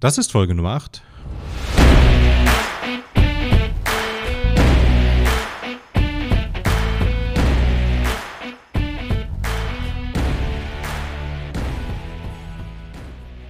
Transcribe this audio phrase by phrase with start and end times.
[0.00, 1.02] Das ist Folge Nummer 8.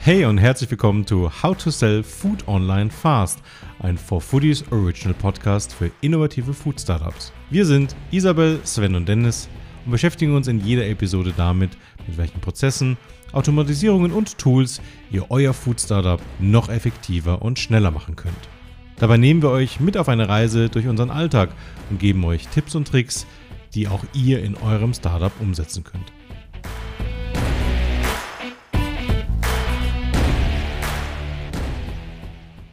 [0.01, 3.39] Hey und herzlich willkommen zu How to Sell Food Online Fast,
[3.79, 7.33] ein For Foodies Original Podcast für innovative Food Startups.
[7.51, 9.49] Wir sind Isabel, Sven und Dennis
[9.85, 11.71] und beschäftigen uns in jeder Episode damit,
[12.07, 12.97] mit welchen Prozessen
[13.33, 18.49] Automatisierungen und Tools ihr euer Food Startup noch effektiver und schneller machen könnt.
[18.97, 21.51] Dabei nehmen wir euch mit auf eine Reise durch unseren Alltag
[21.89, 23.27] und geben euch Tipps und Tricks,
[23.75, 26.13] die auch ihr in eurem Startup umsetzen könnt.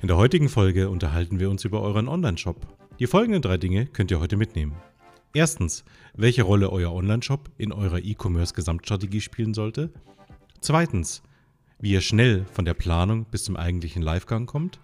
[0.02, 2.56] In der heutigen Folge unterhalten wir uns über euren Online-Shop.
[3.00, 4.74] Die folgenden drei Dinge könnt ihr heute mitnehmen.
[5.38, 9.92] Erstens, welche Rolle euer Online-Shop in eurer E-Commerce-Gesamtstrategie spielen sollte.
[10.62, 11.22] Zweitens,
[11.80, 14.80] wie ihr schnell von der Planung bis zum eigentlichen Livegang kommt.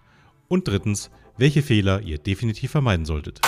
[0.46, 3.40] Und drittens, welche Fehler ihr definitiv vermeiden solltet.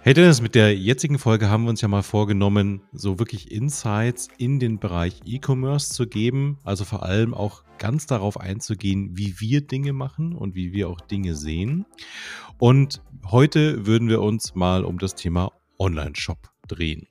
[0.00, 4.28] Hey Dennis, mit der jetzigen Folge haben wir uns ja mal vorgenommen, so wirklich Insights
[4.38, 6.56] in den Bereich E-Commerce zu geben.
[6.64, 11.00] Also vor allem auch ganz darauf einzugehen, wie wir Dinge machen und wie wir auch
[11.00, 11.86] Dinge sehen.
[12.58, 17.06] Und heute würden wir uns mal um das Thema Online-Shop drehen.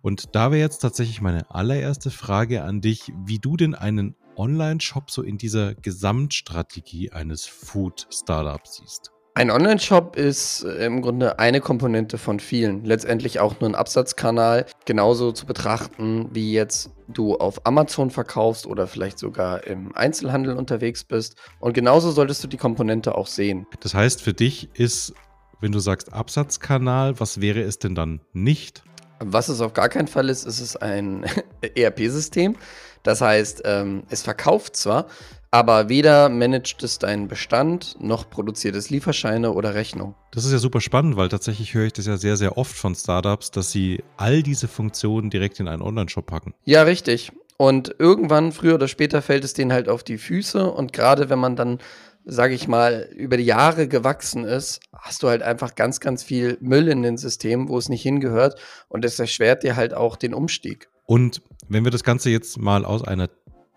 [0.00, 5.10] Und da wäre jetzt tatsächlich meine allererste Frage an dich, wie du denn einen Online-Shop
[5.10, 9.12] so in dieser Gesamtstrategie eines Food-Startups siehst.
[9.38, 12.84] Ein Online-Shop ist äh, im Grunde eine Komponente von vielen.
[12.84, 18.88] Letztendlich auch nur ein Absatzkanal, genauso zu betrachten, wie jetzt du auf Amazon verkaufst oder
[18.88, 21.36] vielleicht sogar im Einzelhandel unterwegs bist.
[21.60, 23.68] Und genauso solltest du die Komponente auch sehen.
[23.78, 25.14] Das heißt, für dich ist,
[25.60, 28.82] wenn du sagst Absatzkanal, was wäre es denn dann nicht?
[29.20, 31.24] Was es auf gar keinen Fall ist, ist es ein
[31.76, 32.56] ERP-System.
[33.04, 35.06] Das heißt, ähm, es verkauft zwar,
[35.50, 40.14] aber weder managt es deinen Bestand, noch produziert es Lieferscheine oder Rechnung.
[40.30, 42.94] Das ist ja super spannend, weil tatsächlich höre ich das ja sehr, sehr oft von
[42.94, 46.54] Startups, dass sie all diese Funktionen direkt in einen Online-Shop packen.
[46.64, 47.32] Ja, richtig.
[47.56, 50.70] Und irgendwann, früher oder später, fällt es denen halt auf die Füße.
[50.70, 51.78] Und gerade wenn man dann,
[52.24, 56.58] sage ich mal, über die Jahre gewachsen ist, hast du halt einfach ganz, ganz viel
[56.60, 58.60] Müll in den Systemen, wo es nicht hingehört.
[58.88, 60.88] Und es erschwert dir halt auch den Umstieg.
[61.06, 63.28] Und wenn wir das Ganze jetzt mal aus einer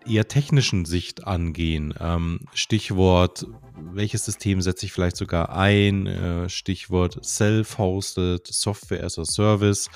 [0.06, 1.94] eher technischen Sicht angehen.
[2.00, 3.46] Ähm, Stichwort,
[3.76, 6.06] welches System setze ich vielleicht sogar ein?
[6.06, 9.88] Äh, Stichwort Self-Hosted, Software as a Service.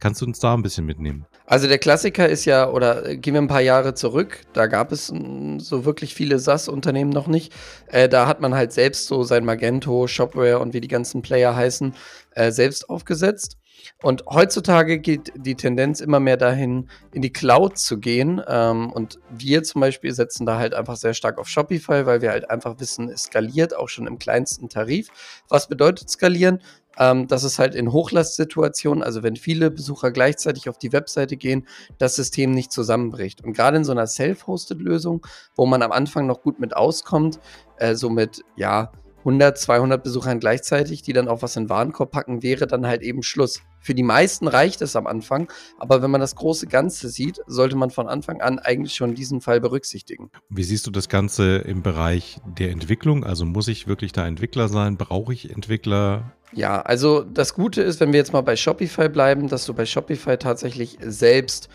[0.00, 1.26] Kannst du uns da ein bisschen mitnehmen?
[1.44, 4.92] Also der Klassiker ist ja, oder äh, gehen wir ein paar Jahre zurück, da gab
[4.92, 7.52] es so wirklich viele SaaS-Unternehmen noch nicht.
[7.86, 11.54] Äh, da hat man halt selbst so sein Magento, Shopware und wie die ganzen Player
[11.54, 11.94] heißen,
[12.34, 13.58] äh, selbst aufgesetzt.
[14.02, 18.40] Und heutzutage geht die Tendenz immer mehr dahin, in die Cloud zu gehen.
[18.46, 22.30] Ähm, und wir zum Beispiel setzen da halt einfach sehr stark auf Shopify, weil wir
[22.30, 25.08] halt einfach wissen, es skaliert auch schon im kleinsten Tarif.
[25.48, 26.60] Was bedeutet skalieren?
[26.98, 31.66] Ähm, dass es halt in Hochlastsituationen, also wenn viele Besucher gleichzeitig auf die Webseite gehen,
[31.98, 33.44] das System nicht zusammenbricht.
[33.44, 35.24] Und gerade in so einer Self-Hosted-Lösung,
[35.54, 37.38] wo man am Anfang noch gut mit auskommt,
[37.78, 38.14] äh, so
[38.56, 42.86] ja, 100, 200 Besuchern gleichzeitig, die dann auch was in den Warenkorb packen, wäre dann
[42.86, 43.62] halt eben Schluss.
[43.80, 47.76] Für die meisten reicht es am Anfang, aber wenn man das große Ganze sieht, sollte
[47.76, 50.30] man von Anfang an eigentlich schon diesen Fall berücksichtigen.
[50.48, 53.24] Wie siehst du das Ganze im Bereich der Entwicklung?
[53.24, 54.96] Also muss ich wirklich da Entwickler sein?
[54.96, 56.32] Brauche ich Entwickler?
[56.52, 59.86] Ja, also das Gute ist, wenn wir jetzt mal bei Shopify bleiben, dass du bei
[59.86, 61.68] Shopify tatsächlich selbst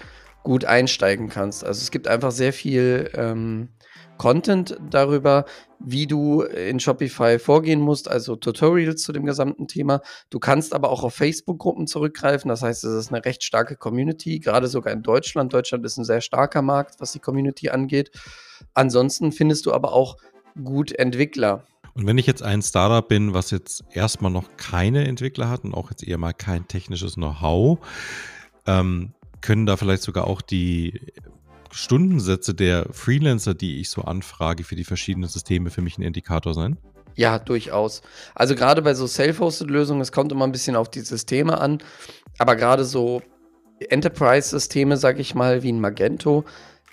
[0.44, 1.66] gut einsteigen kannst.
[1.66, 3.70] Also es gibt einfach sehr viel ähm,
[4.18, 5.46] Content darüber,
[5.80, 10.02] wie du in Shopify vorgehen musst, also Tutorials zu dem gesamten Thema.
[10.30, 12.50] Du kannst aber auch auf Facebook-Gruppen zurückgreifen.
[12.50, 15.54] Das heißt, es ist eine recht starke Community, gerade sogar in Deutschland.
[15.54, 18.12] Deutschland ist ein sehr starker Markt, was die Community angeht.
[18.74, 20.18] Ansonsten findest du aber auch
[20.64, 21.66] gut Entwickler.
[21.94, 25.74] Und wenn ich jetzt ein Startup bin, was jetzt erstmal noch keine Entwickler hat und
[25.74, 27.80] auch jetzt eher mal kein technisches Know-how,
[28.66, 31.00] ähm, können da vielleicht sogar auch die
[31.76, 36.54] Stundensätze der Freelancer, die ich so anfrage für die verschiedenen Systeme, für mich ein Indikator
[36.54, 36.78] sein?
[37.16, 38.02] Ja, durchaus.
[38.34, 41.80] Also gerade bei so Self-Hosted-Lösungen, es kommt immer ein bisschen auf die Systeme an,
[42.38, 43.22] aber gerade so
[43.80, 46.46] Enterprise-Systeme, sag ich mal, wie ein Magento,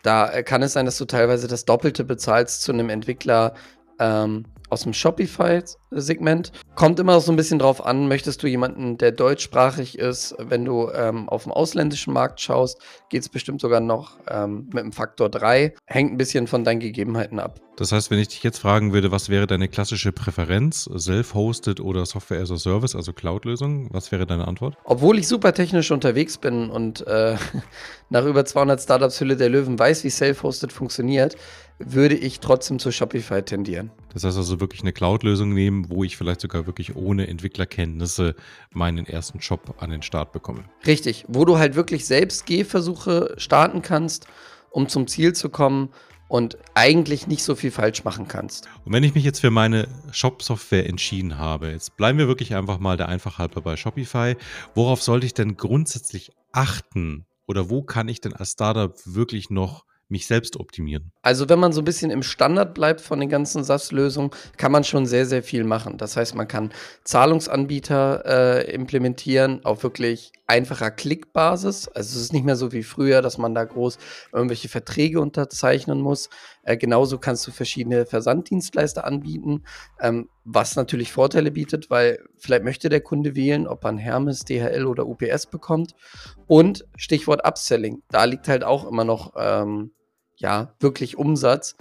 [0.03, 3.55] da kann es sein, dass du teilweise das Doppelte bezahlst zu einem Entwickler
[4.01, 6.51] ähm, aus dem Shopify-Segment.
[6.75, 10.91] Kommt immer so ein bisschen drauf an, möchtest du jemanden, der deutschsprachig ist, wenn du
[10.91, 12.79] ähm, auf dem ausländischen Markt schaust,
[13.11, 15.75] geht es bestimmt sogar noch ähm, mit einem Faktor 3.
[15.85, 17.61] Hängt ein bisschen von deinen Gegebenheiten ab.
[17.77, 22.05] Das heißt, wenn ich dich jetzt fragen würde, was wäre deine klassische Präferenz, self-hosted oder
[22.07, 24.77] Software as a Service, also Cloud-Lösung, was wäre deine Antwort?
[24.85, 27.37] Obwohl ich super technisch unterwegs bin und äh,
[28.11, 31.37] nach über 200 Startups Hülle der Löwen weiß, wie self-hosted funktioniert,
[31.79, 33.91] würde ich trotzdem zu Shopify tendieren.
[34.13, 38.35] Das heißt also wirklich eine Cloud-Lösung nehmen, wo ich vielleicht sogar wirklich ohne Entwicklerkenntnisse
[38.73, 40.65] meinen ersten Shop an den Start bekomme.
[40.87, 44.27] Richtig, wo du halt wirklich selbst Gehversuche starten kannst,
[44.71, 45.91] um zum Ziel zu kommen
[46.29, 48.67] und eigentlich nicht so viel falsch machen kannst.
[48.87, 52.79] Und wenn ich mich jetzt für meine Shop-Software entschieden habe, jetzt bleiben wir wirklich einfach
[52.79, 54.37] mal der Einfachheit bei Shopify.
[54.75, 57.27] Worauf sollte ich denn grundsätzlich achten?
[57.47, 61.11] Oder wo kann ich denn als Startup wirklich noch mich selbst optimieren?
[61.23, 64.85] Also wenn man so ein bisschen im Standard bleibt von den ganzen SaaS-Lösungen, kann man
[64.85, 65.99] schon sehr, sehr viel machen.
[65.99, 66.71] Das heißt, man kann
[67.03, 71.89] Zahlungsanbieter äh, implementieren auf wirklich einfacher Klickbasis.
[71.89, 73.99] Also es ist nicht mehr so wie früher, dass man da groß
[74.33, 76.29] irgendwelche Verträge unterzeichnen muss.
[76.63, 79.65] Äh, genauso kannst du verschiedene Versanddienstleister anbieten,
[79.99, 84.87] ähm, was natürlich Vorteile bietet, weil vielleicht möchte der Kunde wählen, ob ein Hermes, DHL
[84.87, 85.95] oder UPS bekommt.
[86.47, 89.93] Und Stichwort Upselling, da liegt halt auch immer noch ähm,
[90.37, 91.77] ja, wirklich Umsatz.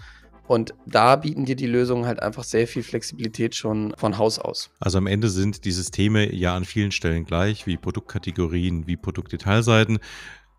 [0.47, 4.69] Und da bieten dir die Lösungen halt einfach sehr viel Flexibilität schon von Haus aus.
[4.79, 9.99] Also am Ende sind die Systeme ja an vielen Stellen gleich, wie Produktkategorien, wie Produktdetailseiten.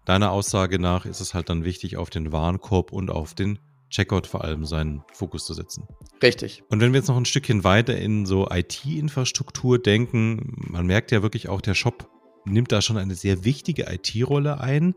[0.07, 3.59] Deiner Aussage nach ist es halt dann wichtig, auf den Warenkorb und auf den
[3.91, 5.87] Checkout vor allem seinen Fokus zu setzen.
[6.23, 6.63] Richtig.
[6.71, 11.23] Und wenn wir jetzt noch ein Stückchen weiter in so IT-Infrastruktur denken, man merkt ja
[11.23, 12.09] wirklich auch, der Shop
[12.47, 14.95] nimmt da schon eine sehr wichtige IT-Rolle ein.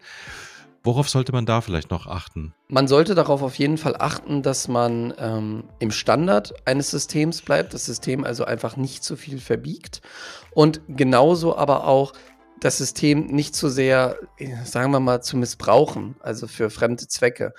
[0.86, 2.54] Worauf sollte man da vielleicht noch achten?
[2.68, 7.74] Man sollte darauf auf jeden Fall achten, dass man ähm, im Standard eines Systems bleibt,
[7.74, 10.04] das System also einfach nicht zu viel verbiegt
[10.54, 12.14] und genauso aber auch
[12.60, 14.18] das System nicht zu sehr,
[14.64, 17.54] sagen wir mal, zu missbrauchen, also für fremde Zwecke.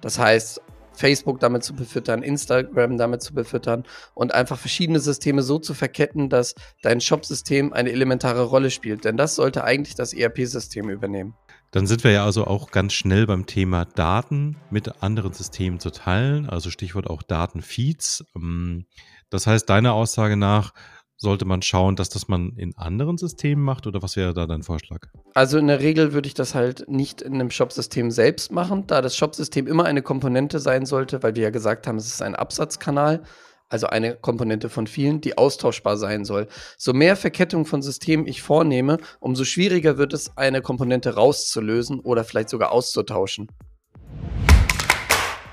[0.00, 0.62] Das heißt,
[0.94, 3.84] Facebook damit zu befüttern, Instagram damit zu befüttern
[4.14, 9.04] und einfach verschiedene Systeme so zu verketten, dass dein Shop-System eine elementare Rolle spielt.
[9.04, 11.34] Denn das sollte eigentlich das ERP-System übernehmen.
[11.70, 15.90] Dann sind wir ja also auch ganz schnell beim Thema Daten mit anderen Systemen zu
[15.90, 18.24] teilen, also Stichwort auch Datenfeeds.
[18.34, 18.86] Ähm,
[19.30, 20.72] das heißt, deiner Aussage nach
[21.16, 24.62] sollte man schauen, dass das man in anderen Systemen macht oder was wäre da dein
[24.62, 25.00] Vorschlag?
[25.34, 29.02] Also in der Regel würde ich das halt nicht in einem Shop-System selbst machen, da
[29.02, 32.34] das Shop-System immer eine Komponente sein sollte, weil wir ja gesagt haben, es ist ein
[32.34, 33.22] Absatzkanal
[33.70, 36.48] also eine Komponente von vielen, die austauschbar sein soll.
[36.76, 42.24] So mehr Verkettung von Systemen ich vornehme, umso schwieriger wird es, eine Komponente rauszulösen oder
[42.24, 43.48] vielleicht sogar auszutauschen.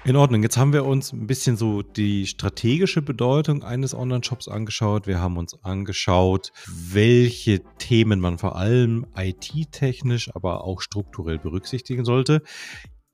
[0.03, 5.05] In Ordnung, jetzt haben wir uns ein bisschen so die strategische Bedeutung eines Online-Shops angeschaut.
[5.05, 12.41] Wir haben uns angeschaut, welche Themen man vor allem IT-technisch, aber auch strukturell berücksichtigen sollte.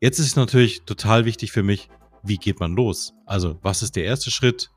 [0.02, 1.90] Jetzt ist es natürlich total wichtig für mich,
[2.22, 3.14] wie geht man los?
[3.26, 4.70] Also, was ist der erste Schritt?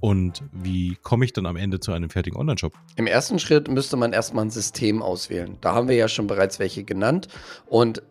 [0.00, 2.74] Und wie komme ich dann am Ende zu einem fertigen Online-Shop?
[2.96, 5.56] Im ersten Schritt müsste man erstmal ein System auswählen.
[5.60, 7.28] Da haben wir ja schon bereits welche genannt.
[7.66, 8.02] Und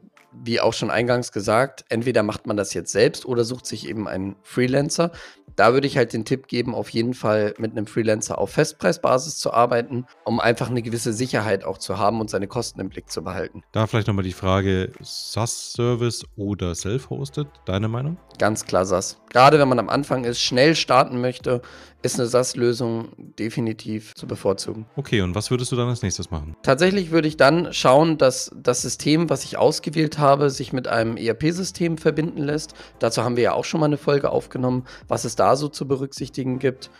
[0.43, 4.07] wie auch schon eingangs gesagt, entweder macht man das jetzt selbst oder sucht sich eben
[4.07, 5.11] einen Freelancer.
[5.55, 9.37] Da würde ich halt den Tipp geben, auf jeden Fall mit einem Freelancer auf Festpreisbasis
[9.37, 13.09] zu arbeiten, um einfach eine gewisse Sicherheit auch zu haben und seine Kosten im Blick
[13.09, 13.63] zu behalten.
[13.71, 18.17] Da vielleicht nochmal die Frage, SaaS-Service oder Self-Hosted, deine Meinung?
[18.37, 19.21] Ganz klar SaaS.
[19.29, 21.61] Gerade wenn man am Anfang ist, schnell starten möchte,
[22.05, 24.85] ist eine SaaS-Lösung definitiv zu bevorzugen.
[24.95, 26.55] Okay, und was würdest du dann als nächstes machen?
[26.63, 31.17] Tatsächlich würde ich dann schauen, dass das System, was ich ausgewählt habe, sich mit einem
[31.17, 32.75] ERP-System verbinden lässt.
[32.99, 35.87] Dazu haben wir ja auch schon mal eine Folge aufgenommen, was es da so zu
[35.87, 36.91] berücksichtigen gibt.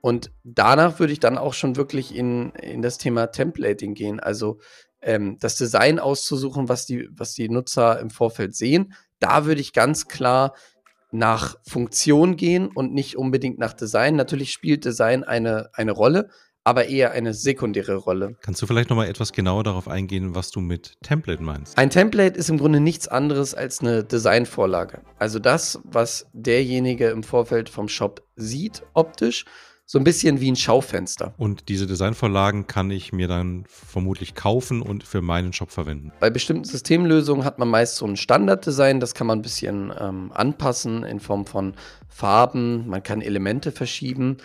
[0.00, 4.60] Und danach würde ich dann auch schon wirklich in, in das Thema Templating gehen, also
[5.00, 8.94] ähm, das Design auszusuchen, was die, was die Nutzer im Vorfeld sehen.
[9.18, 10.54] Da würde ich ganz klar
[11.10, 14.16] nach Funktion gehen und nicht unbedingt nach Design.
[14.16, 16.28] Natürlich spielt Design eine, eine Rolle,
[16.64, 18.36] aber eher eine sekundäre Rolle.
[18.42, 21.78] Kannst du vielleicht nochmal etwas genauer darauf eingehen, was du mit Template meinst?
[21.78, 25.00] Ein Template ist im Grunde nichts anderes als eine Designvorlage.
[25.18, 29.46] Also das, was derjenige im Vorfeld vom Shop sieht, optisch,
[29.90, 31.32] so ein bisschen wie ein Schaufenster.
[31.38, 36.12] Und diese Designvorlagen kann ich mir dann vermutlich kaufen und für meinen Shop verwenden.
[36.20, 40.30] Bei bestimmten Systemlösungen hat man meist so ein Standarddesign, das kann man ein bisschen ähm,
[40.34, 41.72] anpassen in Form von
[42.06, 44.36] Farben, man kann Elemente verschieben.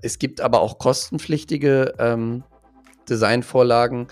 [0.00, 2.42] Es gibt aber auch kostenpflichtige ähm,
[3.06, 4.06] Designvorlagen.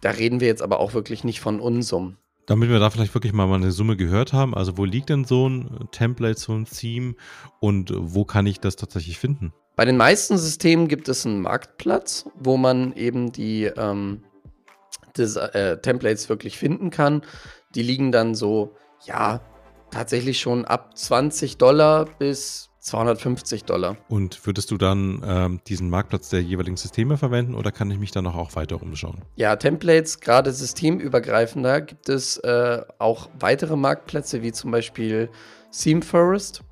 [0.00, 2.16] Da reden wir jetzt aber auch wirklich nicht von Unsummen.
[2.46, 5.46] Damit wir da vielleicht wirklich mal eine Summe gehört haben, also wo liegt denn so
[5.46, 7.16] ein Template, so ein Theme
[7.60, 9.52] und wo kann ich das tatsächlich finden?
[9.76, 14.22] Bei den meisten Systemen gibt es einen Marktplatz, wo man eben die ähm,
[15.18, 17.20] Des äh, Templates wirklich finden kann.
[17.74, 19.42] Die liegen dann so, ja,
[19.90, 23.98] tatsächlich schon ab 20 Dollar bis 250 Dollar.
[24.08, 28.12] Und würdest du dann ähm, diesen Marktplatz der jeweiligen Systeme verwenden oder kann ich mich
[28.12, 29.26] dann noch auch weiter umschauen?
[29.34, 35.28] Ja, Templates, gerade systemübergreifender, gibt es äh, auch weitere Marktplätze, wie zum Beispiel
[35.70, 36.62] Theme Forest.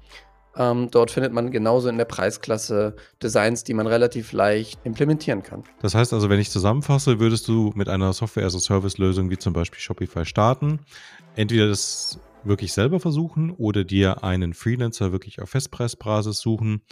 [0.56, 5.64] Ähm, dort findet man genauso in der Preisklasse Designs, die man relativ leicht implementieren kann.
[5.80, 10.24] Das heißt also, wenn ich zusammenfasse, würdest du mit einer Software-as-a-Service-Lösung wie zum Beispiel Shopify
[10.24, 10.80] starten.
[11.34, 16.82] Entweder das wirklich selber versuchen oder dir einen Freelancer wirklich auf Festpreisbasis suchen.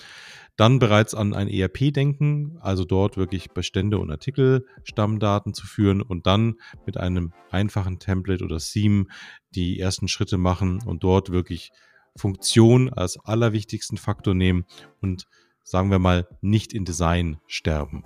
[0.57, 6.03] Dann bereits an ein ERP denken, also dort wirklich Bestände und Artikel, Stammdaten zu führen
[6.03, 9.07] und dann mit einem einfachen Template oder Theme
[9.55, 11.73] die ersten Schritte machen und dort wirklich
[12.17, 14.65] Funktion als allerwichtigsten Faktor nehmen
[15.01, 15.27] und
[15.65, 18.05] sagen wir mal nicht in Design sterben.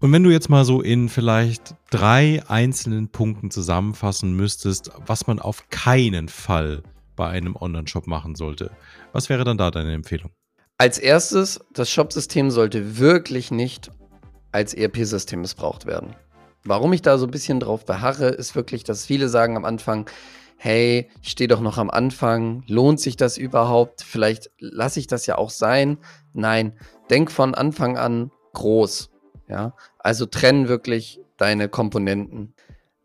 [0.00, 5.40] Und wenn du jetzt mal so in vielleicht drei einzelnen Punkten zusammenfassen müsstest, was man
[5.40, 6.84] auf keinen Fall
[7.16, 8.70] bei einem Online-Shop machen sollte,
[9.12, 10.30] was wäre dann da deine Empfehlung?
[10.78, 13.90] Als erstes, das Shop-System sollte wirklich nicht
[14.52, 16.14] als ERP-System missbraucht werden.
[16.62, 20.08] Warum ich da so ein bisschen drauf beharre, ist wirklich, dass viele sagen am Anfang,
[20.58, 24.02] hey, ich stehe doch noch am Anfang, lohnt sich das überhaupt?
[24.02, 25.98] Vielleicht lasse ich das ja auch sein.
[26.34, 26.74] Nein,
[27.10, 29.10] denk von Anfang an groß.
[29.48, 32.54] Ja, also trenn wirklich deine Komponenten.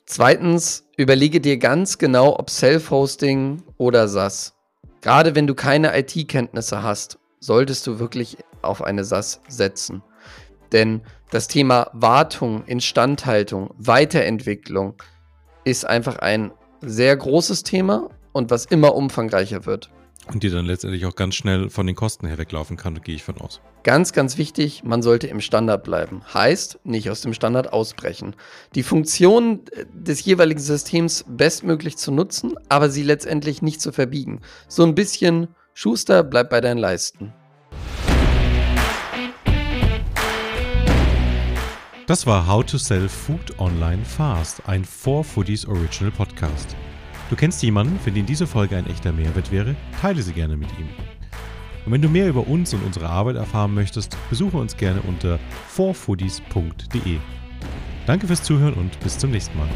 [0.06, 4.56] Zweitens, überlege dir ganz genau, ob Self-Hosting oder SaaS.
[5.02, 10.02] Gerade wenn du keine IT-Kenntnisse hast, solltest du wirklich auf eine SaaS setzen.
[10.72, 14.96] Denn das Thema Wartung, Instandhaltung, Weiterentwicklung
[15.64, 16.52] ist einfach ein
[16.86, 19.90] sehr großes Thema und was immer umfangreicher wird.
[20.32, 23.24] Und die dann letztendlich auch ganz schnell von den Kosten her weglaufen kann, gehe ich
[23.24, 23.60] von aus.
[23.84, 26.22] Ganz, ganz wichtig, man sollte im Standard bleiben.
[26.34, 28.34] Heißt, nicht aus dem Standard ausbrechen.
[28.76, 29.62] Die Funktion
[29.94, 34.40] des jeweiligen Systems bestmöglich zu nutzen, aber sie letztendlich nicht zu verbiegen.
[34.70, 37.34] So ein bisschen Schuster, bleib bei deinen Leisten.
[42.06, 46.76] Das war How to Sell Food Online Fast, ein 4Foodies Original Podcast.
[47.30, 49.74] Du kennst jemanden, für den diese Folge ein echter Mehrwert wäre?
[50.02, 50.90] Teile sie gerne mit ihm.
[51.86, 55.40] Und wenn du mehr über uns und unsere Arbeit erfahren möchtest, besuche uns gerne unter
[55.78, 57.20] 4foodies.de.
[58.06, 59.70] Danke fürs Zuhören und bis zum nächsten Mal.